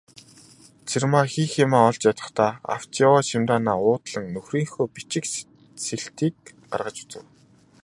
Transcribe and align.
Цэрмаа 0.89 1.25
хийх 1.33 1.51
юмаа 1.65 1.83
олж 1.89 2.01
ядахдаа 2.11 2.51
авч 2.73 2.91
яваа 3.07 3.21
чемоданаа 3.29 3.77
уудлан 3.85 4.25
нөхрийнхөө 4.35 4.85
бичиг 4.95 5.25
сэлтийг 5.85 6.35
гаргаж 6.71 6.97
үзэв. 7.03 7.23